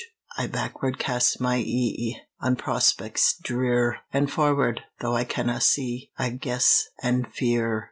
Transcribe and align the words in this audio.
I 0.35 0.47
backward 0.47 0.97
cast 0.97 1.39
my 1.39 1.57
e'e 1.57 2.17
On 2.39 2.55
prospects 2.55 3.35
drear! 3.39 3.97
An' 4.11 4.25
forward, 4.25 4.81
though 4.99 5.15
I 5.15 5.25
canna 5.25 5.61
see, 5.61 6.09
I 6.17 6.31
guess 6.31 6.85
an' 7.03 7.25
fear! 7.25 7.79